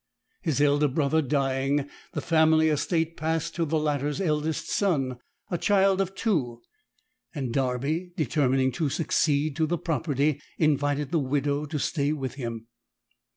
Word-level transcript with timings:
His 0.41 0.59
elder 0.59 0.87
brother 0.87 1.21
dying, 1.21 1.87
the 2.13 2.21
family 2.21 2.69
estate 2.69 3.15
passed 3.15 3.53
to 3.53 3.65
the 3.65 3.77
latter's 3.77 4.19
eldest 4.19 4.67
son, 4.67 5.19
a 5.51 5.59
child 5.59 6.01
of 6.01 6.15
two, 6.15 6.63
and 7.35 7.53
Darby 7.53 8.11
determining 8.17 8.71
to 8.71 8.89
succeed 8.89 9.55
to 9.57 9.67
the 9.67 9.77
property, 9.77 10.41
invited 10.57 11.11
the 11.11 11.19
widow 11.19 11.65
to 11.67 11.77
stay 11.77 12.13
with 12.13 12.33
him. 12.33 12.65